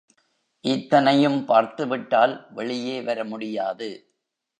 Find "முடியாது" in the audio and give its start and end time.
3.23-3.89